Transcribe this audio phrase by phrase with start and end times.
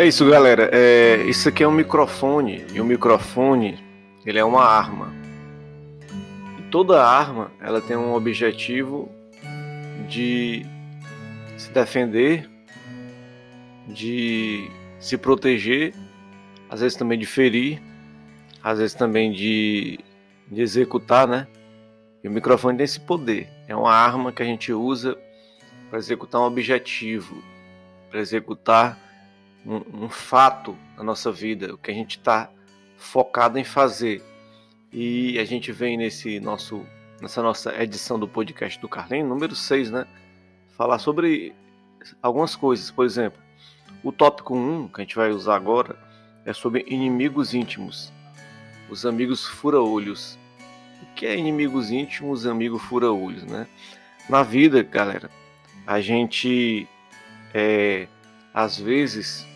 [0.00, 0.70] É isso, galera.
[0.72, 3.78] É, isso aqui é um microfone e o microfone
[4.24, 5.12] ele é uma arma.
[6.58, 9.10] E toda arma ela tem um objetivo
[10.08, 10.64] de
[11.58, 12.48] se defender,
[13.88, 15.92] de se proteger,
[16.70, 17.78] às vezes também de ferir,
[18.64, 20.00] às vezes também de,
[20.50, 21.46] de executar, né?
[22.24, 23.50] E o microfone tem esse poder.
[23.68, 25.14] É uma arma que a gente usa
[25.90, 27.36] para executar um objetivo,
[28.10, 29.09] para executar
[29.64, 32.50] um, um, fato na nossa vida, o que a gente está
[32.96, 34.22] focado em fazer.
[34.92, 36.84] E a gente vem nesse nosso,
[37.20, 40.06] nessa nossa edição do podcast do Carlinho, número 6, né?
[40.76, 41.54] Falar sobre
[42.22, 42.90] algumas coisas.
[42.90, 43.40] Por exemplo,
[44.02, 45.96] o tópico 1 que a gente vai usar agora
[46.44, 48.12] é sobre inimigos íntimos.
[48.88, 50.38] Os amigos fura-olhos.
[51.02, 53.66] O que é inimigos íntimos, amigo fura-olhos, né?
[54.28, 55.30] Na vida, galera,
[55.86, 56.86] a gente
[57.54, 58.06] é,
[58.52, 59.46] às vezes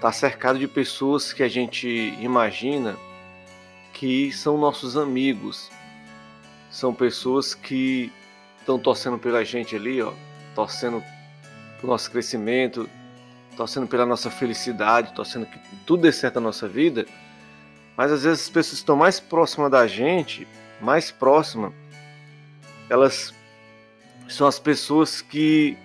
[0.00, 1.86] está cercado de pessoas que a gente
[2.20, 2.96] imagina
[3.92, 5.70] que são nossos amigos.
[6.70, 8.10] São pessoas que
[8.58, 10.14] estão torcendo pela gente ali, ó,
[10.54, 11.04] torcendo
[11.78, 12.88] pelo nosso crescimento,
[13.58, 17.04] torcendo pela nossa felicidade, torcendo que tudo dê certo na nossa vida.
[17.94, 20.48] Mas às vezes as pessoas estão mais próximas da gente,
[20.80, 21.74] mais próximas,
[22.88, 23.34] elas
[24.30, 25.76] são as pessoas que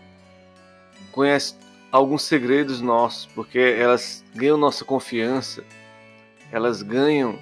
[1.11, 5.63] conhecem alguns segredos nossos, porque elas ganham nossa confiança,
[6.51, 7.39] elas ganham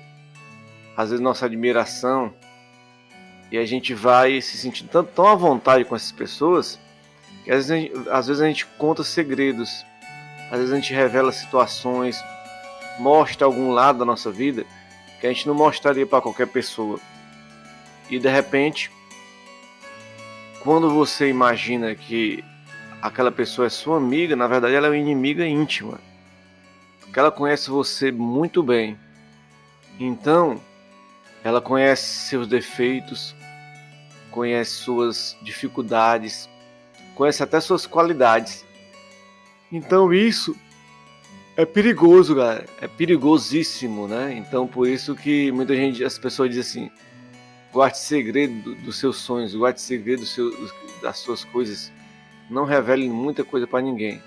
[0.96, 2.34] às vezes nossa admiração,
[3.52, 6.80] e a gente vai se sentindo tão, tão à vontade com essas pessoas
[7.44, 9.86] que às vezes, gente, às vezes a gente conta segredos,
[10.50, 12.18] às vezes a gente revela situações,
[13.00, 14.66] mostra algum lado da nossa vida
[15.20, 17.00] que a gente não mostraria para qualquer pessoa.
[18.10, 18.92] E de repente,
[20.62, 22.44] quando você imagina que
[23.04, 26.00] aquela pessoa é sua amiga, na verdade ela é uma inimiga íntima.
[27.02, 28.98] Porque ela conhece você muito bem.
[30.00, 30.60] Então,
[31.44, 33.36] ela conhece seus defeitos,
[34.32, 36.50] conhece suas dificuldades,
[37.14, 38.66] conhece até suas qualidades.
[39.70, 40.56] Então isso
[41.58, 42.66] é perigoso, galera.
[42.80, 44.34] É perigosíssimo, né?
[44.34, 46.92] Então por isso que muita gente, as pessoas dizem assim:
[47.74, 50.72] guarde segredo dos seus sonhos, guarde segredo do seu,
[51.02, 51.92] das suas coisas
[52.50, 54.22] não revele muita coisa para ninguém.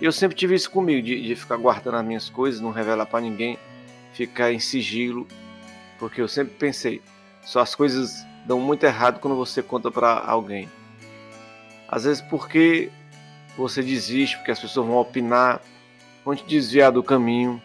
[0.00, 3.20] Eu sempre tive isso comigo, de, de ficar guardando as minhas coisas, não revelar para
[3.20, 3.58] ninguém,
[4.14, 5.26] ficar em sigilo,
[5.98, 7.02] porque eu sempre pensei,
[7.42, 10.68] só as coisas dão muito errado quando você conta para alguém.
[11.86, 12.90] Às vezes porque
[13.56, 15.60] você desiste, porque as pessoas vão opinar,
[16.24, 17.60] vão te desviar do caminho,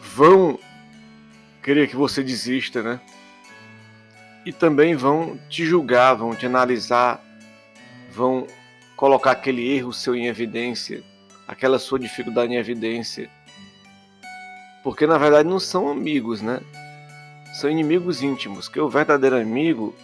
[0.00, 0.58] vão
[1.62, 3.00] querer que você desista, né?
[4.44, 7.20] E também vão te julgar, vão te analisar,
[8.12, 8.46] vão
[8.96, 11.02] colocar aquele erro seu em evidência,
[11.46, 13.30] aquela sua dificuldade em evidência.
[14.82, 16.60] Porque na verdade não são amigos, né?
[17.54, 19.94] São inimigos íntimos, que o verdadeiro amigo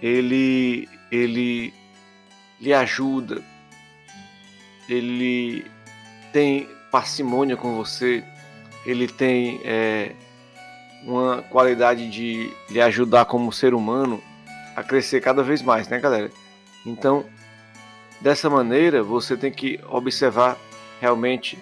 [0.00, 1.72] ele ele
[2.60, 3.42] lhe ajuda,
[4.88, 5.64] ele
[6.32, 8.24] tem parcimônia com você,
[8.84, 10.12] ele tem é,
[11.04, 14.22] uma qualidade de lhe ajudar como ser humano
[14.74, 16.30] a crescer cada vez mais, né, galera?
[16.84, 17.24] Então,
[18.20, 20.56] Dessa maneira, você tem que observar
[21.00, 21.58] realmente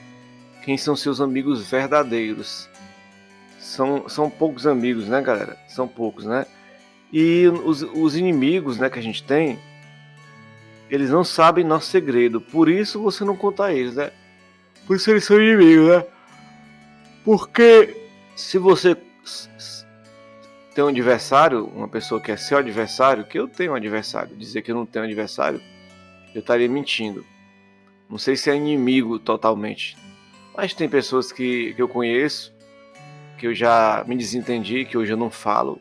[0.65, 2.69] quem são seus amigos verdadeiros.
[3.59, 5.59] São, são poucos amigos, né, galera?
[5.69, 6.47] São poucos, né?
[7.13, 9.59] E os, os inimigos né, que a gente tem,
[10.91, 12.41] eles não sabem nosso segredo.
[12.41, 14.11] Por isso você não conta a eles, né?
[14.87, 16.05] Por isso eles são inimigos, né?
[17.25, 18.97] Porque se você
[20.75, 24.63] tem um adversário, uma pessoa que é seu adversário, que eu tenho um adversário, dizer
[24.63, 25.61] que eu não tenho um adversário
[26.35, 27.25] eu estaria mentindo.
[28.11, 29.97] Não sei se é inimigo totalmente,
[30.57, 32.53] mas tem pessoas que, que eu conheço,
[33.39, 35.81] que eu já me desentendi, que hoje eu não falo,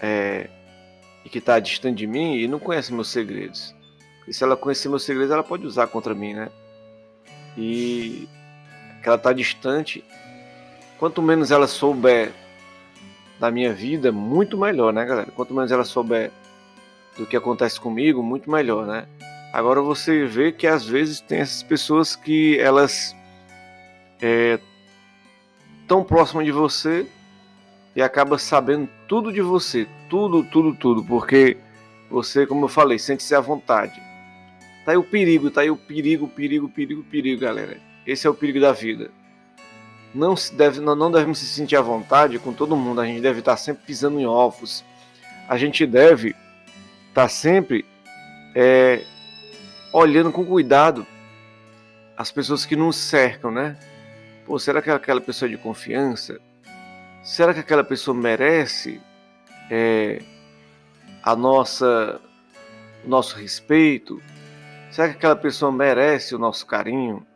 [0.00, 0.48] é,
[1.24, 3.74] e que está distante de mim e não conhece meus segredos.
[4.26, 6.48] E se ela conhecer meus segredos, ela pode usar contra mim, né?
[7.56, 8.28] E
[9.02, 10.04] que ela está distante,
[10.98, 12.32] quanto menos ela souber
[13.38, 15.30] da minha vida, muito melhor, né, galera?
[15.32, 16.30] Quanto menos ela souber
[17.16, 19.06] do que acontece comigo, muito melhor, né?
[19.52, 23.14] Agora você vê que às vezes tem essas pessoas que elas
[24.20, 24.58] é,
[25.86, 27.06] tão próximas de você
[27.94, 31.58] e acaba sabendo tudo de você, tudo, tudo, tudo, porque
[32.10, 34.00] você, como eu falei, sente-se à vontade.
[34.84, 37.78] Tá aí o perigo, tá aí o perigo, perigo, perigo, perigo, galera.
[38.06, 39.10] Esse é o perigo da vida.
[40.14, 43.38] Não, se deve, não, devemos se sentir à vontade com todo mundo, a gente deve
[43.38, 44.84] estar sempre pisando em ovos.
[45.48, 46.34] A gente deve
[47.12, 47.84] tá sempre
[48.54, 49.04] é,
[49.92, 51.06] olhando com cuidado
[52.16, 53.76] as pessoas que nos cercam, né?
[54.46, 56.40] Pô, será que aquela pessoa é de confiança?
[57.22, 59.00] Será que aquela pessoa merece
[59.70, 60.22] é,
[61.22, 62.20] a nossa,
[63.04, 64.22] o nosso respeito?
[64.90, 67.26] Será que aquela pessoa merece o nosso carinho?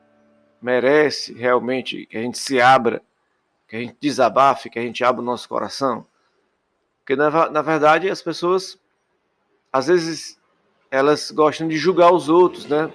[0.61, 3.02] Merece realmente que a gente se abra,
[3.69, 6.06] que a gente desabafe, que a gente abra o nosso coração?
[6.99, 8.78] Porque na, na verdade as pessoas,
[9.76, 10.38] às vezes,
[10.90, 12.90] elas gostam de julgar os outros, né?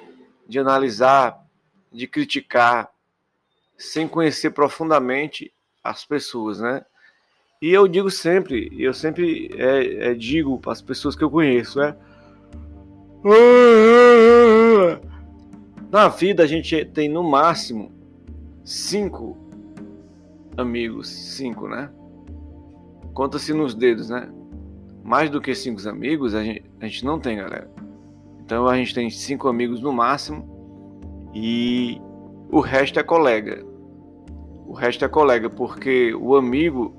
[0.48, 1.40] De analisar,
[1.92, 2.90] de criticar,
[3.78, 6.84] sem conhecer profundamente as pessoas, né?
[7.62, 11.78] E eu digo sempre, eu sempre é, é, digo para as pessoas que eu conheço,
[11.78, 11.96] né?
[15.92, 17.92] Na vida a gente tem no máximo
[18.66, 19.38] cinco
[20.58, 21.92] amigos, cinco, né?
[23.14, 24.41] Conta-se nos dedos, né?
[25.04, 27.70] Mais do que cinco amigos a gente, a gente não tem, galera.
[28.40, 32.00] Então a gente tem cinco amigos no máximo e
[32.52, 33.66] o resto é colega.
[34.68, 36.96] O resto é colega, porque o amigo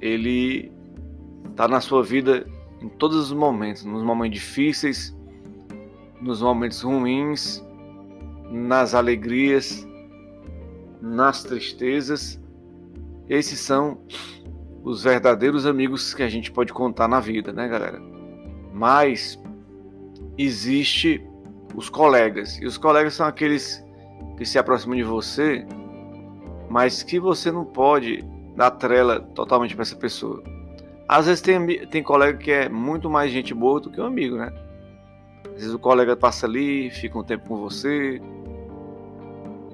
[0.00, 0.70] ele
[1.56, 2.46] tá na sua vida
[2.80, 5.16] em todos os momentos, nos momentos difíceis,
[6.20, 7.64] nos momentos ruins,
[8.50, 9.86] nas alegrias,
[11.00, 12.40] nas tristezas.
[13.28, 13.98] Esses são
[14.84, 18.00] os verdadeiros amigos que a gente pode contar na vida, né, galera?
[18.72, 19.42] Mas
[20.38, 21.26] existe
[21.74, 22.58] os colegas.
[22.60, 23.82] E os colegas são aqueles
[24.36, 25.66] que se aproximam de você
[26.74, 28.24] mas que você não pode
[28.56, 30.42] dar trela totalmente para essa pessoa.
[31.08, 34.36] Às vezes tem, tem colega que é muito mais gente boa do que um amigo,
[34.36, 34.52] né?
[35.46, 38.20] Às vezes o colega passa ali, fica um tempo com você,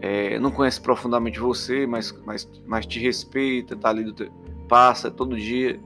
[0.03, 4.31] é, não conhece profundamente você, mas, mas, mas te respeita, tá ali, do
[4.71, 5.81] passa todo dia.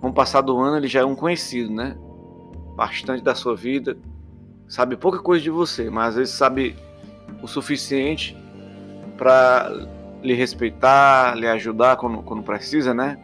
[0.00, 1.96] Com o passar do ano, ele já é um conhecido, né?
[2.74, 3.96] Bastante da sua vida,
[4.66, 6.74] sabe pouca coisa de você, mas às vezes sabe
[7.40, 8.36] o suficiente
[9.16, 9.70] para
[10.20, 13.18] lhe respeitar, lhe ajudar quando, quando precisa, né?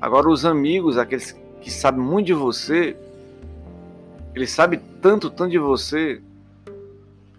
[0.00, 2.96] Agora, os amigos, aqueles que sabem muito de você,
[4.34, 6.22] eles sabem tanto, tanto de você,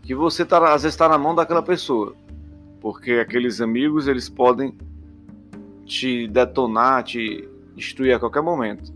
[0.02, 2.16] que você tá, às vezes está na mão daquela pessoa.
[2.82, 4.76] Porque aqueles amigos, eles podem
[5.88, 8.94] te detonar, te destruir a qualquer momento.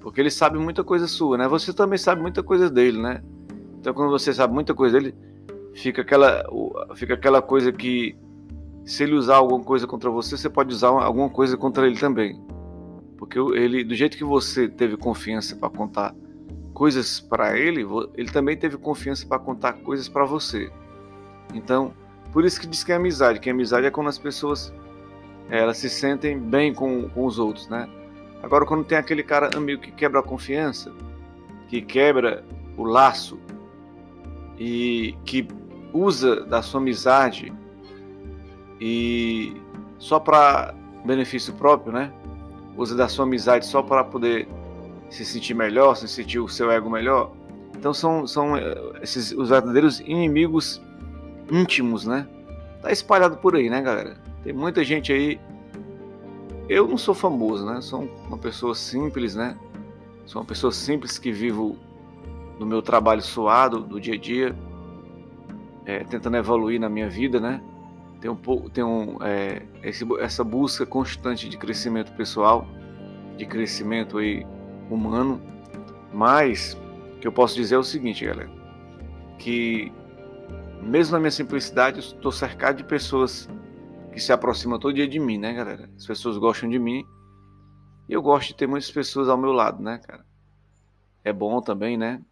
[0.00, 1.46] Porque ele sabe muita coisa sua, né?
[1.46, 3.22] Você também sabe muita coisa dele, né?
[3.78, 5.14] Então, quando você sabe muita coisa dele,
[5.74, 6.44] fica aquela,
[6.94, 8.16] fica aquela coisa que
[8.84, 12.40] se ele usar alguma coisa contra você, você pode usar alguma coisa contra ele também.
[13.18, 16.14] Porque ele, do jeito que você teve confiança para contar
[16.72, 17.84] coisas para ele,
[18.14, 20.70] ele também teve confiança para contar coisas para você.
[21.52, 21.92] Então,
[22.32, 24.72] por isso que diz que é amizade, que amizade é quando as pessoas
[25.50, 27.88] elas se sentem bem com, com os outros, né?
[28.42, 30.92] Agora, quando tem aquele cara amigo que quebra a confiança,
[31.68, 32.44] que quebra
[32.76, 33.38] o laço
[34.58, 35.46] e que
[35.92, 37.52] usa da sua amizade
[38.80, 39.56] e
[39.98, 40.74] só para
[41.04, 42.12] benefício próprio, né?
[42.76, 44.48] Usa da sua amizade só para poder
[45.10, 47.32] se sentir melhor, se sentir o seu ego melhor.
[47.76, 50.80] Então são, são eh, esses os verdadeiros inimigos
[51.50, 52.26] íntimos, né?
[52.82, 54.27] Tá espalhado por aí, né, galera?
[54.42, 55.40] Tem muita gente aí.
[56.68, 57.80] Eu não sou famoso, né?
[57.80, 59.56] Sou uma pessoa simples, né?
[60.26, 61.76] Sou uma pessoa simples que vivo
[62.58, 64.54] no meu trabalho suado do dia a dia,
[65.86, 67.62] é, tentando evoluir na minha vida, né?
[68.20, 72.66] tem um pouco tem um, é, esse, essa busca constante de crescimento pessoal,
[73.36, 74.46] de crescimento aí
[74.90, 75.40] humano,
[76.12, 76.76] mas
[77.16, 78.50] o que eu posso dizer é o seguinte, galera,
[79.38, 79.92] que
[80.82, 83.48] mesmo na minha simplicidade, eu estou cercado de pessoas
[84.12, 85.90] que se aproximam todo dia de mim, né, galera?
[85.96, 87.04] As pessoas gostam de mim
[88.08, 90.24] e eu gosto de ter muitas pessoas ao meu lado, né, cara?
[91.24, 92.22] É bom também, né?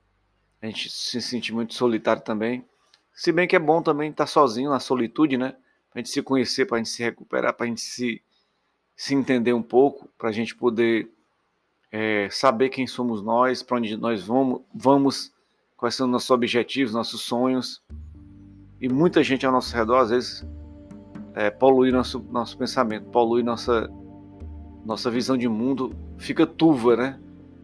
[0.63, 2.65] A gente se sente muito solitário também.
[3.13, 5.55] Se bem que é bom também estar sozinho na solitude, né?
[5.97, 8.23] para a gente se conhecer, para a gente se recuperar, para a gente se,
[8.95, 11.11] se entender um pouco, para a gente poder
[11.91, 15.33] é, saber quem somos nós, para onde nós vamos, vamos,
[15.75, 17.83] quais são nossos objetivos, nossos sonhos.
[18.79, 20.47] E muita gente ao nosso redor, às vezes,
[21.37, 23.91] é, polui nosso, nosso pensamento, polui nossa,
[24.87, 27.21] nossa visão de mundo, fica turva, né?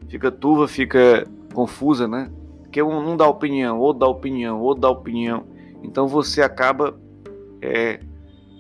[0.09, 2.31] Fica turva, fica confusa, né?
[2.61, 5.45] Porque um não dá opinião, outro dá opinião, outro dá opinião.
[5.83, 6.95] Então você acaba
[7.63, 8.01] é,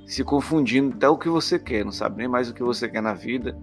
[0.07, 3.03] se confundindo até o que você quer, não sabe nem mais o que você quer
[3.03, 3.55] na vida,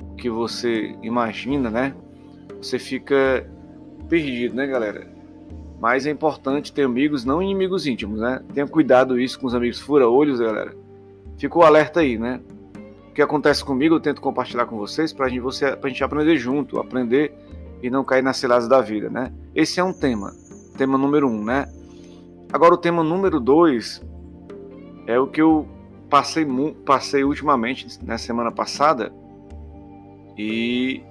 [0.00, 1.94] o que você imagina, né?
[2.62, 3.46] Você fica
[4.08, 5.06] perdido, né, galera?
[5.78, 8.42] Mas é importante ter amigos, não inimigos íntimos, né?
[8.54, 10.85] Tenha cuidado isso com os amigos fura-olhos, galera.
[11.38, 12.40] Ficou alerta aí, né?
[13.10, 16.36] O que acontece comigo, eu tento compartilhar com vocês para gente, você, a gente aprender
[16.36, 17.32] junto, aprender
[17.82, 19.32] e não cair nas ciladas da vida, né?
[19.54, 20.32] Esse é um tema,
[20.76, 21.66] tema número um, né?
[22.52, 24.02] Agora o tema número dois
[25.06, 25.66] é o que eu
[26.08, 26.46] passei,
[26.84, 29.12] passei ultimamente, na semana passada,
[30.36, 31.02] e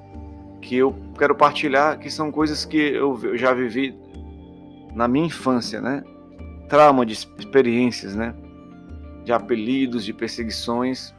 [0.62, 3.98] que eu quero partilhar, que são coisas que eu já vivi
[4.94, 6.04] na minha infância, né?
[6.70, 8.34] Trauma de experiências, né?
[9.26, 11.14] De apelidos, de perseguições.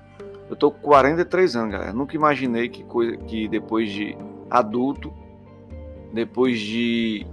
[0.49, 1.93] Eu tô com 43 anos, galera.
[1.93, 4.17] Nunca imaginei que, coisa, que depois de
[4.49, 5.13] adulto,
[6.13, 7.27] depois de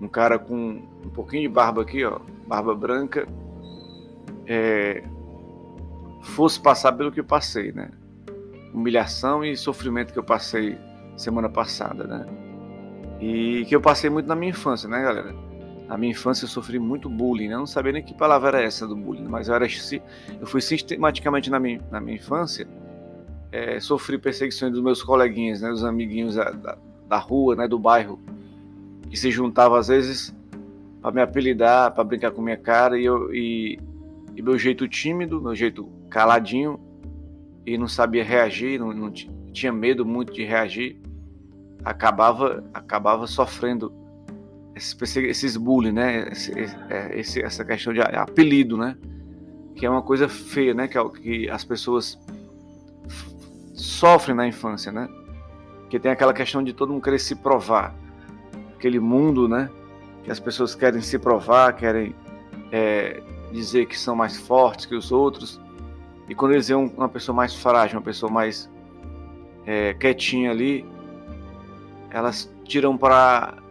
[0.00, 3.26] um cara com um pouquinho de barba aqui, ó, barba branca,
[4.46, 5.02] é,
[6.22, 7.90] fosse passar pelo que eu passei, né?
[8.72, 10.78] Humilhação e sofrimento que eu passei
[11.16, 12.26] semana passada, né?
[13.20, 15.34] E que eu passei muito na minha infância, né, galera?
[15.86, 17.54] Na minha infância eu sofri muito bullying, né?
[17.54, 20.60] Eu não sabia nem que palavra era essa do bullying, mas eu, era, eu fui
[20.60, 22.66] sistematicamente na minha, na minha infância,
[23.52, 25.68] é, sofri perseguições dos meus coleguinhas, né?
[25.68, 27.68] Dos amiguinhos da, da, da rua, né?
[27.68, 28.18] Do bairro,
[29.10, 30.34] que se juntavam às vezes
[31.04, 33.78] para me apelidar, para brincar com minha cara e, eu, e,
[34.34, 36.80] e meu jeito tímido, meu jeito caladinho
[37.66, 39.12] e não sabia reagir, não, não
[39.52, 40.98] tinha medo muito de reagir,
[41.84, 43.92] acabava acabava sofrendo
[44.74, 46.28] esses, esses bullying, né?
[46.90, 48.96] É, esse, essa questão de apelido, né?
[49.76, 50.88] Que é uma coisa feia, né?
[50.88, 52.18] Que, é que as pessoas
[53.72, 55.08] sofrem na infância, né?
[55.88, 57.94] Que tem aquela questão de todo mundo querer se provar,
[58.74, 59.70] aquele mundo, né?
[60.24, 62.14] Que as pessoas querem se provar, querem
[62.72, 65.60] é, dizer que são mais fortes que os outros.
[66.28, 68.70] E quando eles veem uma pessoa mais frágil, uma pessoa mais
[69.66, 70.84] é, quietinha ali,
[72.10, 73.62] elas tiram para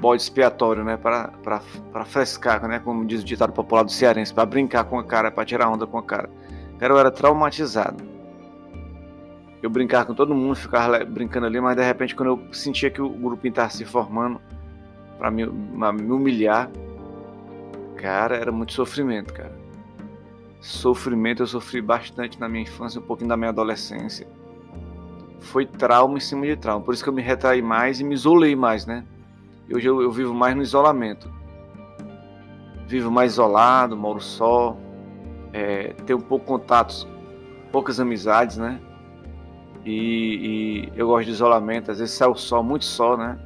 [0.00, 0.96] bode expiatório, né?
[0.96, 2.78] Para frescar, né?
[2.78, 5.86] Como diz o ditado popular do cearense, para brincar com a cara, para tirar onda
[5.86, 6.30] com a cara.
[6.78, 8.02] Cara, eu era traumatizado.
[9.62, 13.02] Eu brincava com todo mundo, ficava brincando ali, mas de repente, quando eu sentia que
[13.02, 14.40] o grupo estava se formando
[15.18, 16.70] para me, me humilhar,
[17.96, 19.52] cara, era muito sofrimento, cara.
[20.60, 24.26] Sofrimento eu sofri bastante na minha infância, um pouquinho da minha adolescência
[25.40, 26.84] foi trauma em cima de trauma.
[26.84, 29.04] Por isso que eu me retraí mais e me isolei mais, né?
[29.72, 31.32] Hoje eu, eu vivo mais no isolamento.
[32.86, 34.76] Vivo mais isolado, moro só,
[35.52, 37.06] é, tenho pouco contatos,
[37.70, 38.80] poucas amizades, né?
[39.84, 43.38] E, e, eu gosto de isolamento, às vezes sai o sol, muito sol, né?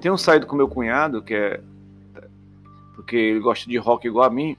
[0.00, 1.62] Tenho saído com meu cunhado, que é.
[2.96, 4.56] Porque ele gosta de rock igual a mim.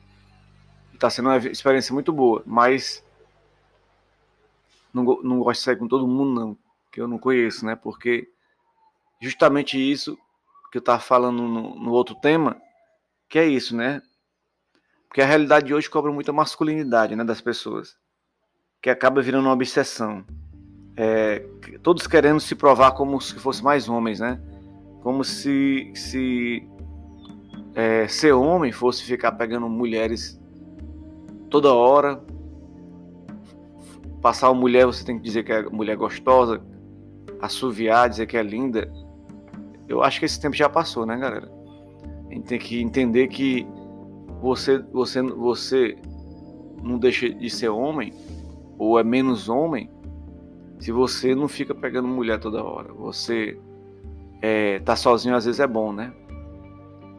[0.94, 3.04] Está sendo uma experiência muito boa, mas
[4.94, 6.58] não, não gosto de sair com todo mundo, não
[6.94, 7.76] que eu não conheço, né?
[7.76, 8.30] Porque
[9.20, 10.18] justamente isso
[10.74, 12.60] que eu estava falando no, no, outro tema,
[13.30, 14.02] que é isso, né?
[15.08, 17.96] Porque a realidade de hoje cobra muita masculinidade, né, das pessoas,
[18.82, 20.26] que acaba virando uma obsessão.
[20.98, 21.46] É,
[21.84, 24.42] todos querendo se provar como se fossem mais homens, né?
[25.04, 26.68] Como se, se
[27.76, 30.42] é, ser homem fosse ficar pegando mulheres
[31.52, 32.20] toda hora.
[34.24, 36.66] Passar uma mulher, você tem que dizer que é mulher gostosa,
[37.40, 38.92] assoviar, dizer que é linda,
[39.88, 41.52] eu acho que esse tempo já passou, né, galera?
[42.30, 43.68] A gente tem que entender que
[44.42, 45.98] você, você, você
[46.82, 48.14] não deixa de ser homem
[48.78, 49.90] ou é menos homem
[50.80, 52.92] se você não fica pegando mulher toda hora.
[52.94, 53.58] Você
[54.42, 56.12] é, tá sozinho às vezes é bom, né?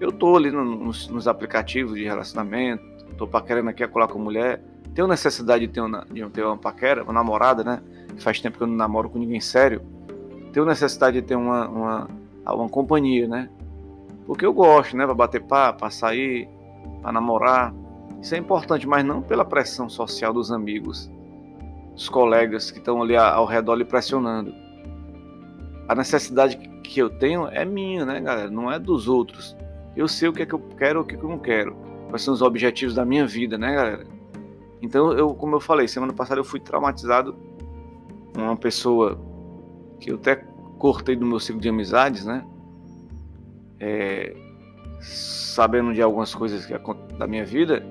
[0.00, 2.82] Eu tô ali nos, nos aplicativos de relacionamento,
[3.16, 4.62] tô paquerando aqui a colar com mulher.
[4.94, 7.82] Tenho necessidade de ter, uma, de ter uma paquera, uma namorada, né?
[8.18, 9.80] Faz tempo que eu não namoro com ninguém sério
[10.54, 12.08] tenho necessidade de ter uma, uma,
[12.52, 13.48] uma companhia, né?
[14.26, 15.04] Porque eu gosto, né?
[15.04, 16.48] Para bater papo, para sair,
[17.00, 17.74] para namorar.
[18.20, 21.10] Isso é importante, mas não pela pressão social dos amigos,
[21.92, 24.54] dos colegas que estão ali ao redor lhe pressionando.
[25.88, 28.50] A necessidade que eu tenho é minha, né, galera?
[28.50, 29.56] Não é dos outros.
[29.94, 31.76] Eu sei o que é que eu quero o que, é que eu não quero.
[32.08, 34.06] Quais são os objetivos da minha vida, né, galera?
[34.80, 37.36] Então, eu, como eu falei, semana passada eu fui traumatizado.
[38.36, 39.18] Uma pessoa
[40.00, 40.44] que eu até
[40.78, 42.44] cortei do meu ciclo de amizades, né?
[43.80, 44.34] É,
[45.00, 46.74] sabendo de algumas coisas que,
[47.18, 47.84] da minha vida,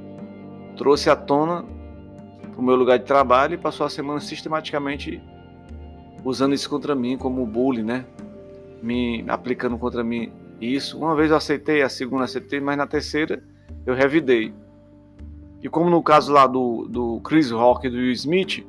[0.78, 1.66] trouxe à tona
[2.58, 5.22] o meu lugar de trabalho e passou a semana sistematicamente
[6.24, 8.06] usando isso contra mim como bullying, né?
[8.82, 10.98] Me aplicando contra mim isso.
[10.98, 13.44] Uma vez eu aceitei, a segunda aceitei, mas na terceira
[13.86, 14.54] eu revidei.
[15.62, 18.66] E como no caso lá do, do Chris Rock e do Will Smith,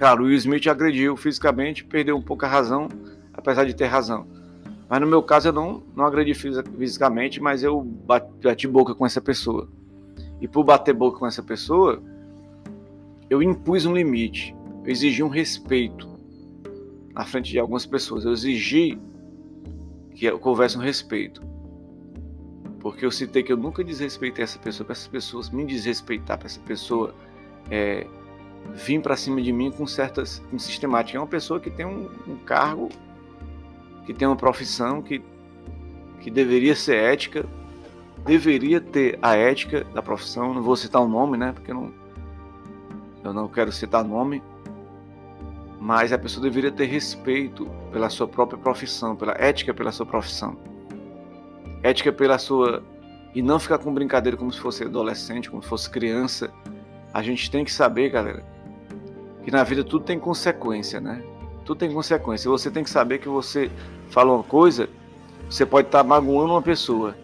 [0.00, 2.88] Cara, o Will Smith agrediu fisicamente, perdeu um pouco a razão,
[3.40, 4.26] apesar de ter razão.
[4.88, 9.20] Mas no meu caso eu não, não agredi fisicamente, mas eu bati, boca com essa
[9.20, 9.68] pessoa.
[10.40, 12.02] E por bater boca com essa pessoa,
[13.28, 14.54] eu impus um limite.
[14.84, 16.08] Eu exigi um respeito
[17.14, 18.24] na frente de algumas pessoas.
[18.24, 18.98] Eu exigi
[20.14, 21.42] que houvesse um respeito.
[22.80, 26.46] porque eu citei que eu nunca desrespeitei essa pessoa, para essas pessoas me desrespeitar, para
[26.46, 27.14] essa pessoa
[27.70, 28.06] é,
[28.74, 31.18] vir para cima de mim com certas com sistemática.
[31.18, 32.88] É uma pessoa que tem um, um, cargo,
[34.04, 35.22] que tem uma profissão que,
[36.20, 37.46] que deveria ser ética,
[38.24, 40.54] deveria ter a ética da profissão.
[40.54, 41.52] Não vou citar o nome, né?
[41.52, 41.92] Porque eu não,
[43.24, 44.42] eu não quero citar nome,
[45.80, 50.70] mas a pessoa deveria ter respeito pela sua própria profissão, pela ética pela sua profissão
[51.82, 52.82] ética pela sua.
[53.34, 56.52] E não ficar com brincadeira como se fosse adolescente, como se fosse criança.
[57.14, 58.44] A gente tem que saber, galera,
[59.44, 61.22] que na vida tudo tem consequência, né?
[61.70, 62.50] Tudo tem consequência.
[62.50, 63.70] Você tem que saber que você
[64.08, 64.88] fala uma coisa,
[65.48, 67.14] você pode estar magoando uma pessoa.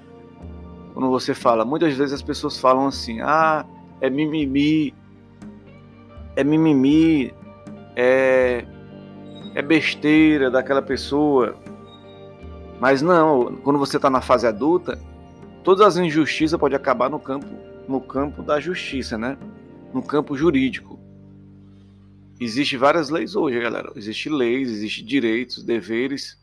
[0.94, 3.66] Quando você fala, muitas vezes as pessoas falam assim: ah,
[4.00, 4.94] é mimimi,
[6.36, 7.34] é mimimi,
[7.96, 8.64] é,
[9.52, 11.56] é besteira daquela pessoa.
[12.78, 14.96] Mas não, quando você está na fase adulta,
[15.64, 17.48] todas as injustiças podem acabar no campo,
[17.88, 19.36] no campo da justiça, né?
[19.92, 20.95] No campo jurídico.
[22.38, 23.92] Existem várias leis hoje, galera.
[23.96, 26.38] Existem leis, existem direitos, deveres,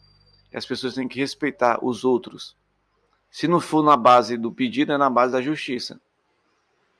[0.51, 2.55] e as pessoas têm que respeitar os outros.
[3.29, 5.99] Se não for na base do pedido, é na base da justiça.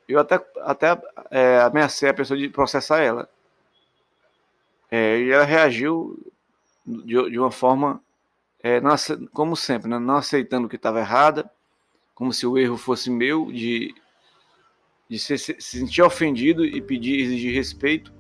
[0.08, 3.30] Eu até, até é, ameacei a pessoa de processar ela.
[4.92, 6.20] É, e ela reagiu
[6.86, 8.02] de, de uma forma
[8.64, 8.96] é, não,
[9.34, 11.50] como sempre, né, não aceitando que estava errada,
[12.16, 13.94] como se o erro fosse meu, de,
[15.10, 18.14] de se, se sentir ofendido e pedir, exigir respeito.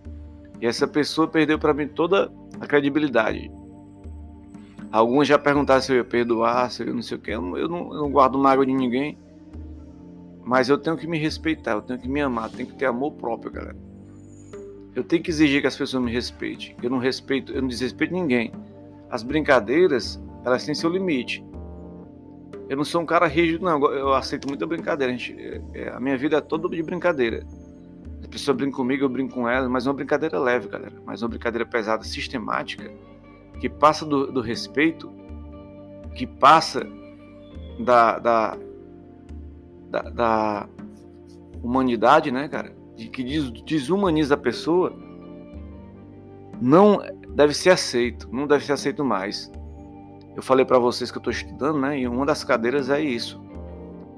[0.63, 3.51] E essa pessoa perdeu para mim toda a credibilidade.
[4.89, 7.31] Alguns já perguntaram se eu ia perdoar, se eu não sei o que.
[7.31, 9.17] Eu não, eu não, guardo mágoa de ninguém.
[10.41, 12.85] Mas eu tenho que me respeitar, eu tenho que me amar, eu tenho que ter
[12.85, 13.75] amor próprio, galera.
[14.95, 16.77] Eu tenho que exigir que as pessoas me respeitem.
[16.81, 18.53] Eu não respeito, eu não desrespeito ninguém.
[19.09, 21.43] As brincadeiras, elas têm seu limite.
[22.69, 23.83] Eu não sou um cara rígido, não.
[23.91, 25.11] Eu aceito muita brincadeira.
[25.11, 27.45] A, gente, é, é, a minha vida é toda de brincadeira.
[28.33, 30.95] As pessoas brincam comigo, eu brinco com elas, mas é uma brincadeira leve, galera.
[31.05, 32.91] Mas uma brincadeira pesada, sistemática,
[33.59, 35.07] que passa do, do respeito,
[36.15, 36.83] que passa
[37.79, 38.57] da, da,
[39.91, 40.69] da, da
[41.61, 42.75] humanidade, né, cara?
[42.97, 43.23] De, que
[43.67, 44.91] desumaniza a pessoa,
[46.59, 47.03] não
[47.35, 49.51] deve ser aceito, não deve ser aceito mais.
[50.35, 51.99] Eu falei para vocês que eu estou estudando, né?
[51.99, 53.39] E uma das cadeiras é isso.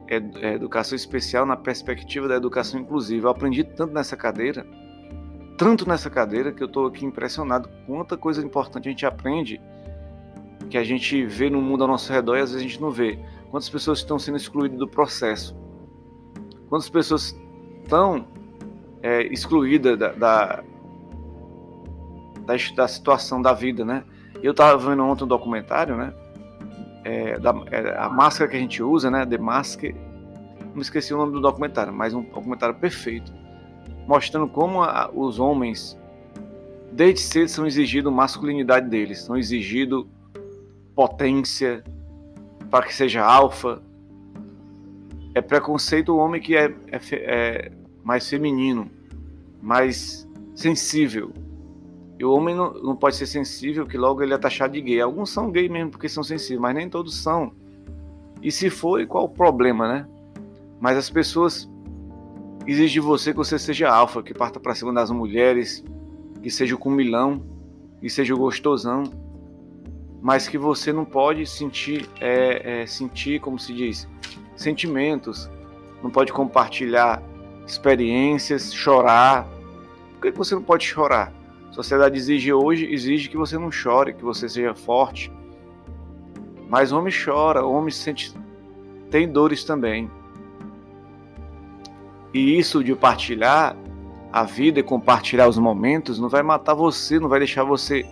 [0.08, 3.28] É, educação especial na perspectiva da educação inclusiva.
[3.28, 4.66] Eu aprendi tanto nessa cadeira,
[5.58, 9.60] tanto nessa cadeira, que eu estou aqui impressionado com quanta coisa importante a gente aprende,
[10.70, 12.92] que a gente vê no mundo ao nosso redor e às vezes a gente não
[12.92, 13.18] vê.
[13.50, 15.56] Quantas pessoas estão sendo excluídas do processo?
[16.70, 17.36] Quantas pessoas
[17.84, 18.28] estão
[19.02, 20.64] é, excluídas da, da,
[22.46, 24.04] da, da situação da vida, né?
[24.44, 26.14] Eu estava vendo ontem um documentário, né?
[27.06, 29.26] É, da, é, a máscara que a gente usa, né?
[29.26, 29.84] The Mask.
[30.74, 33.32] Não esqueci o nome do documentário, mas um documentário perfeito.
[34.08, 35.98] Mostrando como a, os homens,
[36.92, 39.22] desde cedo, são exigidos masculinidade deles.
[39.22, 40.08] São exigidos
[40.96, 41.84] potência,
[42.72, 43.82] para que seja alfa.
[45.36, 47.72] É preconceito o homem que é, é, é
[48.04, 48.90] mais feminino,
[49.62, 51.32] mais sensível
[52.18, 55.02] e o homem não, não pode ser sensível, que logo ele é taxado de gay.
[55.02, 57.52] Alguns são gay mesmo porque são sensíveis, mas nem todos são.
[58.42, 60.08] E se for, qual o problema, né?
[60.80, 61.70] Mas as pessoas
[62.66, 65.84] exigem de você que você seja alfa, que parta para cima das mulheres,
[66.42, 67.44] que seja o cumilão,
[68.00, 69.04] que seja o gostosão,
[70.22, 74.08] mas que você não pode sentir, é, é, sentir, como se diz,
[74.56, 75.50] sentimentos,
[76.02, 77.22] não pode compartilhar
[77.68, 79.48] experiências, chorar.
[80.14, 81.34] Por que você não pode chorar?
[81.76, 85.30] Sociedade exige hoje, exige que você não chore, que você seja forte.
[86.70, 88.34] Mas homem chora, homem sente,
[89.12, 90.10] tem dores também.
[92.34, 93.76] E isso de partilhar
[94.32, 98.06] a vida e compartilhar os momentos não vai matar você, não vai deixar você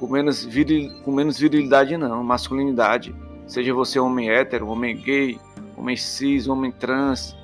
[0.00, 3.14] com menos, viril, com menos virilidade, não, masculinidade.
[3.46, 5.38] Seja você homem hétero, homem gay,
[5.76, 7.36] homem cis, homem trans,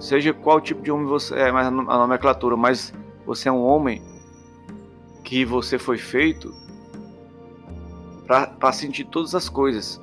[0.00, 2.90] seja qual tipo de homem você é, mas a nomenclatura, mas
[3.28, 4.00] você é um homem
[5.22, 6.50] que você foi feito
[8.26, 10.00] para sentir todas as coisas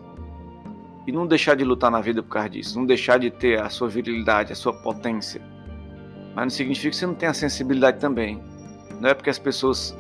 [1.08, 3.68] e não deixar de lutar na vida por causa disso, não deixar de ter a
[3.68, 5.42] sua virilidade, a sua potência.
[6.36, 8.40] Mas não significa que você não tem a sensibilidade também.
[9.02, 9.98] Não é porque as pessoas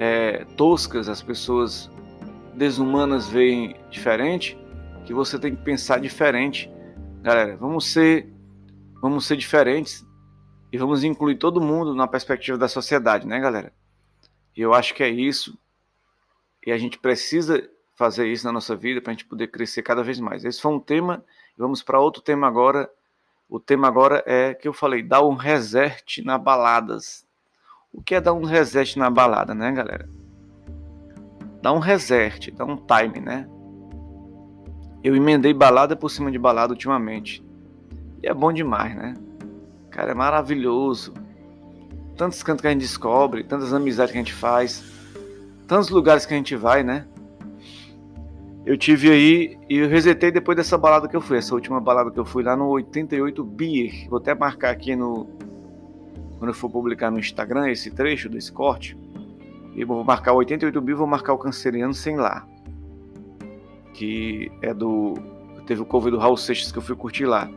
[0.00, 1.90] é, toscas, as pessoas
[2.54, 4.58] desumanas veem diferente,
[5.04, 6.70] que você tem que pensar diferente.
[7.22, 8.32] Galera, vamos ser,
[9.02, 10.05] vamos ser diferentes
[10.76, 13.72] e vamos incluir todo mundo na perspectiva da sociedade, né, galera?
[14.54, 15.58] E eu acho que é isso.
[16.66, 20.02] E a gente precisa fazer isso na nossa vida para a gente poder crescer cada
[20.02, 20.44] vez mais.
[20.44, 21.24] Esse foi um tema.
[21.56, 22.90] Vamos para outro tema agora.
[23.48, 27.24] O tema agora é que eu falei, dar um reset na baladas.
[27.90, 30.06] O que é dar um reset na balada, né, galera?
[31.62, 33.48] Dar um reset, dar um time, né?
[35.02, 37.42] Eu emendei balada por cima de balada ultimamente.
[38.22, 39.14] E é bom demais, né?
[39.96, 41.14] Cara, é maravilhoso.
[42.18, 44.84] Tantos cantos que a gente descobre, tantas amizades que a gente faz,
[45.66, 47.06] tantos lugares que a gente vai, né?
[48.66, 52.10] Eu tive aí e eu resetei depois dessa balada que eu fui, essa última balada
[52.10, 54.06] que eu fui lá no 88 Beer.
[54.10, 55.26] Vou até marcar aqui no
[56.38, 58.98] quando eu for publicar no Instagram esse trecho desse corte.
[59.74, 62.46] E vou marcar o 88 Beer, vou marcar o Canceriano sem lá.
[63.94, 65.14] Que é do
[65.66, 67.50] teve o cover do Raul Seixas que eu fui curtir lá.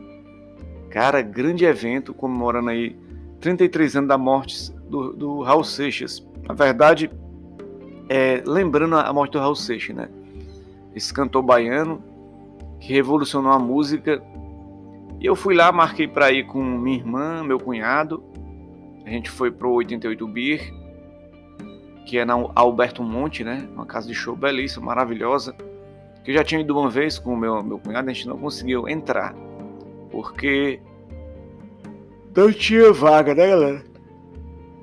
[0.90, 2.96] Cara, grande evento comemorando aí
[3.40, 6.26] 33 anos da morte do, do Raul Seixas.
[6.46, 7.10] Na verdade,
[8.08, 10.08] é, lembrando a morte do Raul Seixas, né?
[10.94, 12.02] esse cantor baiano
[12.80, 14.22] que revolucionou a música.
[15.20, 18.22] E eu fui lá, marquei para ir com minha irmã, meu cunhado.
[19.04, 20.72] A gente foi pro 88 Beer,
[22.06, 23.68] que é na Alberto Monte, né?
[23.74, 25.54] Uma casa de show belíssima, maravilhosa.
[26.24, 28.38] Que eu já tinha ido uma vez com o meu, meu cunhado, a gente não
[28.38, 29.34] conseguiu entrar.
[30.10, 30.80] Porque
[32.36, 33.84] não tinha vaga, né, galera?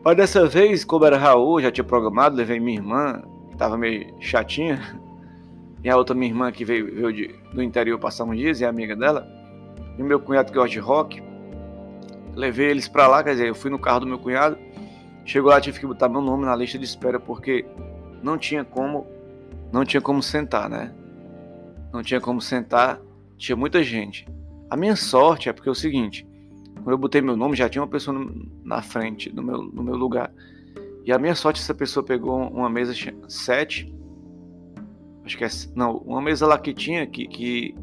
[0.03, 4.13] Mas dessa vez, como era Raul, já tinha programado, levei minha irmã, que tava meio
[4.19, 4.79] chatinha
[5.83, 8.63] e a outra minha irmã que veio, veio de, do interior passar uns dias, e
[8.63, 9.27] é amiga dela,
[9.97, 11.21] e meu cunhado que gosta de rock,
[12.35, 14.57] levei eles para lá, quer dizer, eu fui no carro do meu cunhado,
[15.25, 17.65] chegou lá, tive que botar meu nome na lista de espera, porque
[18.21, 19.07] não tinha como,
[19.71, 20.93] não tinha como sentar, né?
[21.91, 23.01] Não tinha como sentar,
[23.37, 24.27] tinha muita gente.
[24.69, 26.27] A minha sorte é porque é o seguinte,
[26.75, 28.25] quando eu botei meu nome, já tinha uma pessoa
[28.63, 30.31] na frente do meu, no meu lugar.
[31.05, 32.93] E a minha sorte, essa pessoa pegou uma mesa
[33.27, 33.97] 7
[35.27, 35.49] Acho que é.
[35.75, 37.75] Não, uma mesa lá que tinha que, que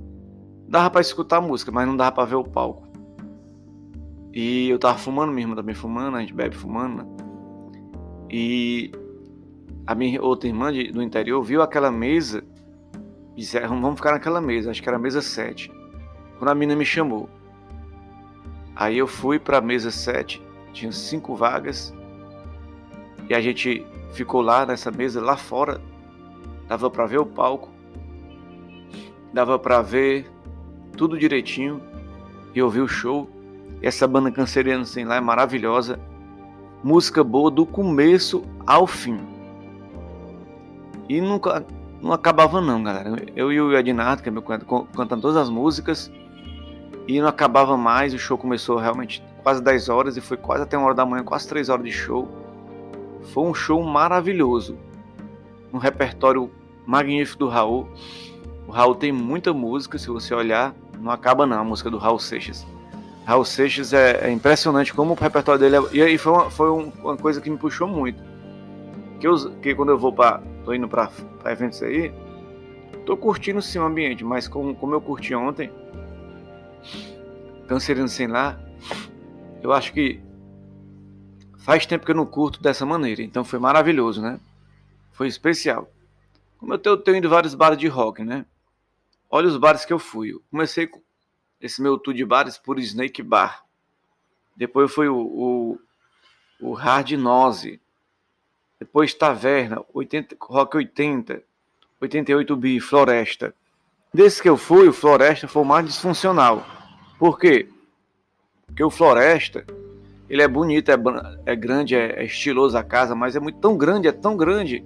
[0.67, 2.89] dava para escutar a música, mas não dava para ver o palco.
[4.33, 7.07] E eu tava fumando, minha irmã também fumando, a gente bebe fumando, né?
[8.31, 8.91] E
[9.87, 12.43] a minha outra irmã de, do interior viu aquela mesa
[13.37, 15.71] e disse: é, Vamos ficar naquela mesa, acho que era a mesa 7.
[16.39, 17.29] Quando a menina me chamou.
[18.77, 20.43] Aí eu fui para a mesa 7,
[20.73, 21.95] tinha cinco vagas.
[23.29, 25.81] E a gente ficou lá nessa mesa, lá fora,
[26.69, 27.71] dava para ver o palco,
[29.33, 30.31] dava para ver
[30.97, 31.81] tudo direitinho
[32.55, 33.31] e ouvir o show.
[33.81, 36.01] Essa banda canceriana sem lá é maravilhosa,
[36.83, 39.19] música boa do começo ao fim.
[41.09, 41.65] E nunca
[42.03, 43.17] não acabava não, galera.
[43.37, 46.11] Eu e o Ednardo, que é meu cantando todas as músicas
[47.07, 48.15] e não acabava mais.
[48.15, 51.23] O show começou realmente quase 10 horas e foi quase até uma hora da manhã,
[51.23, 52.29] quase 3 horas de show.
[53.33, 54.77] Foi um show maravilhoso
[55.75, 56.49] um repertório
[56.87, 57.89] magnífico do Raul.
[58.69, 62.21] O Raul tem muita música, se você olhar, não acaba não a música do Raul
[62.21, 62.65] Seixas.
[63.27, 66.71] Raul Seixas é, é impressionante como o repertório dele é, e aí foi, uma, foi
[66.71, 68.23] um, uma coisa que me puxou muito.
[69.19, 71.11] Que, eu, que quando eu vou para tô indo para
[71.47, 72.13] eventos aí,
[73.05, 75.71] tô curtindo sim o ambiente, mas como, como eu curti ontem,
[77.69, 78.59] canceriano sem lá,
[79.63, 80.21] eu acho que
[81.59, 84.39] faz tempo que eu não curto dessa maneira, então foi maravilhoso, né?
[85.13, 85.91] Foi especial.
[86.59, 88.45] Como eu tenho, tenho ido vários bares de rock, né?
[89.31, 90.33] Olha os bares que eu fui.
[90.33, 91.01] Eu comecei com
[91.61, 93.65] esse meu tour de bares por Snake Bar.
[94.57, 95.81] Depois foi o, o,
[96.61, 97.81] o Hard Nose.
[98.79, 101.43] Depois Taverna, 80, Rock 80,
[102.01, 103.55] 88 Bi, Floresta.
[104.15, 106.65] Desse que eu fui, o Floresta foi o mais disfuncional.
[107.19, 107.69] Por quê?
[108.67, 109.67] Porque o Floresta,
[110.31, 110.97] ele é bonito, é,
[111.45, 114.85] é grande, é, é estiloso a casa, mas é muito tão grande, é tão grande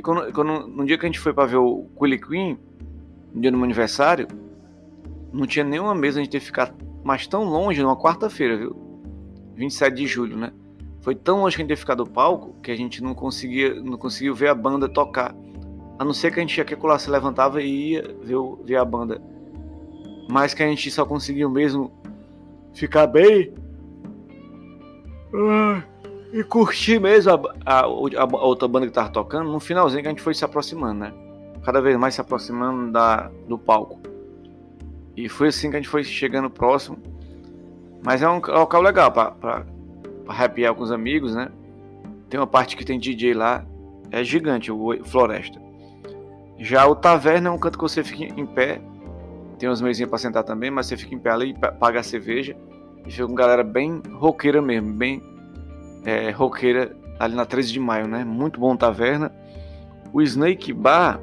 [0.00, 2.58] e quando, quando, no dia que a gente foi para ver o Quilly Queen,
[3.34, 4.26] no dia do meu aniversário,
[5.30, 8.74] não tinha nenhuma mesa, a gente que ficar mais tão longe, numa quarta-feira, viu?
[9.56, 10.52] 27 de julho, né?
[11.02, 13.74] Foi tão longe que a gente que ficar do palco que a gente não conseguia,
[13.74, 15.34] não conseguiu ver a banda tocar.
[16.00, 18.84] A não ser que a gente que lá se levantava e ia ver, ver a
[18.84, 19.20] banda.
[20.28, 21.92] Mas que a gente só conseguiu mesmo
[22.72, 23.52] ficar bem.
[25.34, 25.82] Ah
[26.32, 30.10] e curtir mesmo a, a, a, outra banda que tava tocando, no finalzinho que a
[30.10, 31.12] gente foi se aproximando, né?
[31.64, 34.00] Cada vez mais se aproximando da, do palco.
[35.16, 36.98] E foi assim que a gente foi chegando próximo.
[38.02, 39.66] Mas é um local legal para
[40.28, 41.50] happy com os amigos, né?
[42.28, 43.66] Tem uma parte que tem DJ lá,
[44.10, 45.60] é gigante, o Floresta.
[46.60, 48.82] Já o Taverna é um canto que você fica em pé,
[49.58, 52.54] tem umas mesinhas para sentar também, mas você fica em pé ali, paga a cerveja
[53.06, 55.22] e fica com galera bem roqueira mesmo, bem
[56.04, 58.24] é, roqueira ali na 13 de maio, né?
[58.24, 59.32] Muito bom taverna.
[60.12, 61.18] O Snake Bar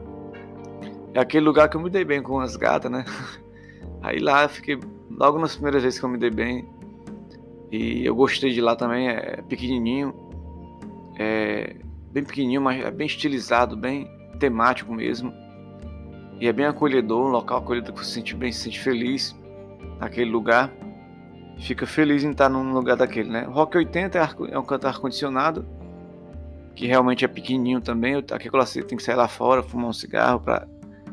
[1.14, 3.06] é aquele lugar que eu me dei bem com as gatas, né?
[4.02, 4.80] Aí lá eu fiquei
[5.12, 6.68] logo nas primeiras vezes que eu me dei bem.
[7.72, 10.16] E eu gostei de lá também, é pequenininho,
[11.20, 11.76] é
[12.12, 15.34] bem pequenininho, mas é bem estilizado, bem temático mesmo.
[16.40, 19.36] E é bem acolhedor, um local acolhedor que você se sente bem, se sente feliz
[20.00, 20.72] naquele lugar.
[21.60, 23.42] Fica feliz em estar num lugar daquele, né?
[23.50, 25.66] Rock 80 é, é um canto ar-condicionado,
[26.76, 28.16] que realmente é pequenininho também.
[28.16, 30.68] Aqui você tem que sair lá fora, fumar um cigarro para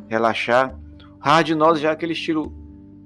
[0.08, 0.78] relaxar.
[1.18, 2.52] Hard Nós já é aquele estilo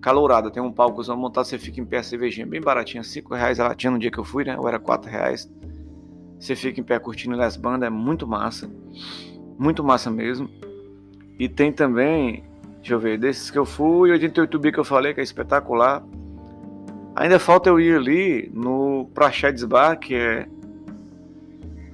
[0.01, 3.61] calorado, tem um palco montado, você fica em pé, a cervejinha bem baratinha, 5 reais
[3.61, 4.59] a latinha no dia que eu fui, né?
[4.59, 5.49] Ou era 4 reais.
[6.39, 8.71] Você fica em pé curtindo as bandas, é muito massa.
[9.59, 10.49] Muito massa mesmo.
[11.39, 12.45] E tem também,
[12.77, 16.03] deixa eu ver, desses que eu fui, 88 b que eu falei, que é espetacular.
[17.17, 20.49] Ainda falta eu ir ali no Prachedes Bar, que é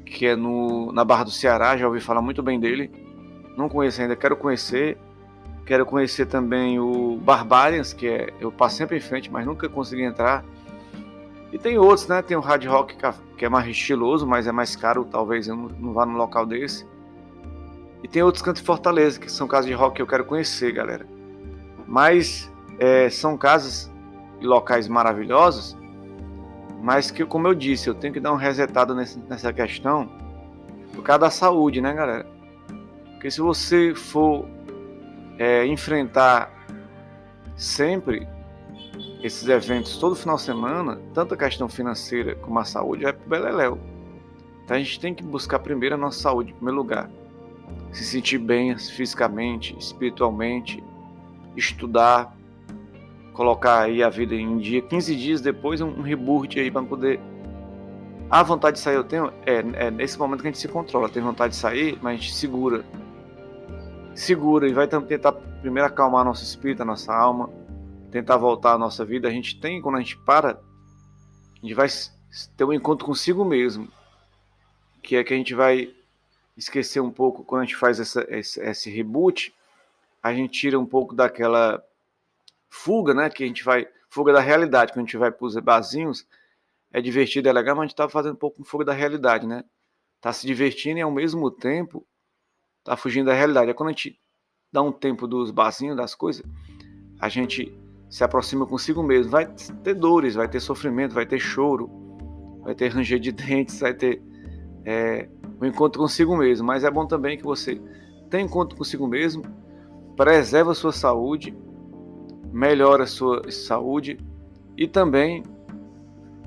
[0.05, 2.91] que é no, na Barra do Ceará, já ouvi falar muito bem dele.
[3.57, 4.97] Não conheço ainda, quero conhecer.
[5.67, 10.03] Quero conhecer também o Barbarians, que é eu passo sempre em frente, mas nunca consegui
[10.03, 10.45] entrar.
[11.51, 12.21] E tem outros, né?
[12.21, 12.97] Tem o Hard Rock
[13.37, 16.87] que é mais estiloso, mas é mais caro, talvez eu não vá num local desse.
[18.05, 20.71] E tem outros cantos de Fortaleza, que são casas de rock que eu quero conhecer,
[20.73, 21.07] galera.
[21.87, 23.91] Mas é, são casas
[24.43, 25.75] e locais maravilhosos,
[26.83, 30.07] mas que, como eu disse, eu tenho que dar um resetado nesse, nessa questão
[30.93, 32.27] por causa da saúde, né, galera?
[33.13, 34.47] Porque se você for
[35.39, 36.53] é, enfrentar
[37.57, 38.29] sempre
[39.23, 43.31] esses eventos todo final de semana, tanto a questão financeira como a saúde, é pro
[43.31, 43.79] beleléu.
[44.63, 47.09] Então a gente tem que buscar primeiro a nossa saúde em primeiro lugar
[47.95, 50.83] se sentir bem fisicamente, espiritualmente,
[51.57, 52.37] estudar,
[53.33, 57.21] colocar aí a vida em dia, 15 dias depois um reboot aí para poder
[58.31, 61.09] a vontade de sair eu tenho, é, é nesse momento que a gente se controla,
[61.09, 62.85] tem vontade de sair, mas a gente segura.
[64.13, 67.49] Segura e vai tentar primeiro acalmar nosso espírito, a nossa alma,
[68.11, 69.29] tentar voltar à nossa vida.
[69.29, 71.87] A gente tem, quando a gente para, a gente vai
[72.57, 73.89] ter um encontro consigo mesmo,
[75.03, 75.95] que é que a gente vai
[76.57, 79.55] esquecer um pouco, quando a gente faz essa, esse, esse reboot,
[80.23, 81.83] a gente tira um pouco daquela
[82.71, 83.29] fuga, né?
[83.29, 83.87] Que a gente vai.
[84.09, 86.25] Fuga da realidade, quando a gente vai para os barzinhos,
[86.93, 89.45] é divertido, é legal, mas a gente tá fazendo um pouco de fuga da realidade,
[89.45, 89.65] né?
[90.21, 92.07] Tá se divertindo e ao mesmo tempo
[92.85, 93.71] tá fugindo da realidade.
[93.71, 94.21] É quando a gente
[94.73, 96.45] dá um tempo dos barzinhos, das coisas,
[97.21, 97.77] a gente
[98.09, 99.33] se aproxima consigo mesmo.
[99.33, 99.47] Vai
[99.83, 101.91] ter dores, vai ter sofrimento, vai ter choro,
[102.63, 104.23] vai ter ranger de dentes, vai ter
[104.85, 105.29] é,
[105.67, 107.81] encontro consigo mesmo, mas é bom também que você
[108.31, 109.43] tenha encontro consigo mesmo,
[110.17, 111.57] preserva a sua saúde,
[112.53, 114.19] melhora a sua saúde
[114.77, 115.43] e também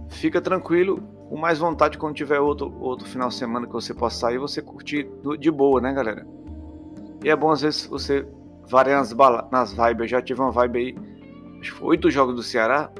[0.10, 4.20] fica tranquilo, com mais vontade quando tiver outro, outro final de semana que você possa
[4.20, 6.26] sair, você curtir de boa, né, galera?
[7.24, 8.26] E é bom às vezes você
[8.68, 9.14] variar nas,
[9.52, 10.02] nas vibes.
[10.02, 10.96] Eu já tive uma vibe aí,
[11.60, 12.92] acho que foi oito jogos do Ceará,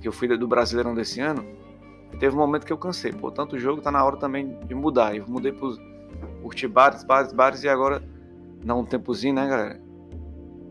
[0.00, 1.61] que eu fui do Brasileirão desse ano
[2.18, 3.12] teve um momento que eu cansei.
[3.12, 5.14] Pô, tanto jogo tá na hora também de mudar.
[5.14, 5.78] Eu mudei pros
[6.42, 8.02] curtir bares, bares, bares e agora
[8.64, 9.80] dá um tempozinho, né, galera?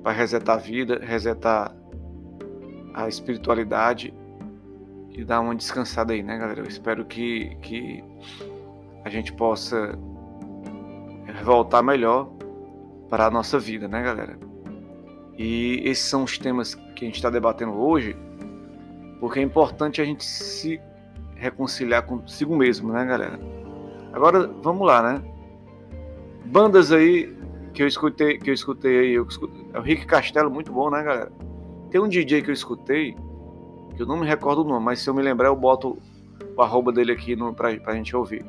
[0.04, 1.76] Para resetar a vida, resetar
[2.94, 4.14] a espiritualidade
[5.12, 6.62] e dar uma descansada aí, né, galera?
[6.62, 8.04] Eu espero que, que
[9.04, 9.98] a gente possa
[11.44, 12.32] voltar melhor
[13.10, 14.38] para a nossa vida, né, galera?
[15.38, 18.16] E esses são os temas que a gente está debatendo hoje,
[19.20, 20.80] porque é importante a gente se
[21.42, 23.40] reconciliar consigo mesmo, né, galera?
[24.14, 25.22] Agora, vamos lá, né?
[26.46, 27.36] Bandas aí
[27.74, 30.92] que eu escutei, que eu escutei aí, eu escutei, é o Rick Castelo, muito bom,
[30.92, 31.32] né, galera?
[31.90, 33.16] Tem um DJ que eu escutei,
[33.96, 35.98] que eu não me recordo o nome, mas se eu me lembrar eu boto
[36.56, 38.46] o arroba dele aqui no, pra, pra gente ouvir.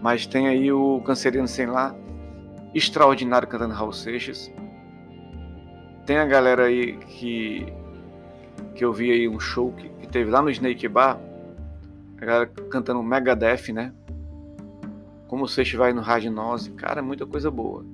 [0.00, 1.94] Mas tem aí o Canceriano Sem Lá,
[2.72, 4.52] extraordinário cantando Raul Seixas.
[6.06, 7.66] Tem a galera aí que
[8.74, 11.18] que eu vi aí um show que, que teve lá no Snake Bar,
[12.20, 13.92] a galera cantando Megadeth, né?
[15.28, 17.84] Como o Seixo vai no Radinose, cara, muita coisa boa.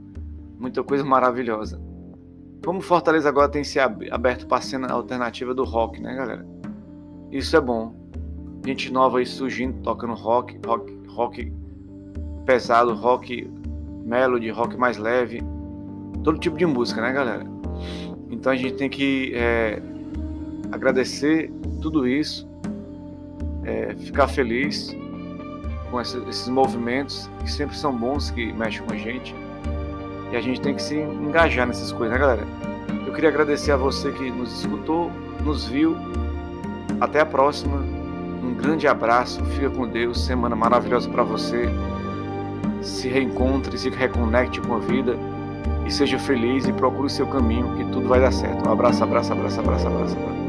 [0.58, 1.80] Muita coisa maravilhosa.
[2.64, 6.46] Como Fortaleza agora tem se aberto para a cena alternativa do rock, né, galera?
[7.30, 7.94] Isso é bom.
[8.64, 11.52] Gente nova aí surgindo, tocando rock, rock, rock
[12.46, 13.50] pesado, rock
[14.06, 15.42] melody, rock mais leve.
[16.22, 17.44] Todo tipo de música, né, galera?
[18.30, 19.82] Então a gente tem que é,
[20.72, 22.53] agradecer tudo isso
[23.64, 24.96] é, ficar feliz
[25.90, 29.34] com esses movimentos que sempre são bons, que mexem com a gente.
[30.32, 32.44] E a gente tem que se engajar nessas coisas, né, galera?
[33.06, 35.10] Eu queria agradecer a você que nos escutou,
[35.44, 35.96] nos viu.
[37.00, 37.76] Até a próxima.
[38.42, 39.44] Um grande abraço.
[39.44, 40.24] Fica com Deus.
[40.24, 41.68] Semana maravilhosa para você.
[42.82, 45.16] Se reencontre, se reconecte com a vida.
[45.86, 48.66] e seja feliz e procure o seu caminho, que tudo vai dar certo.
[48.68, 50.16] Um abraço, abraço, abraço, abraço, abraço.
[50.16, 50.43] abraço.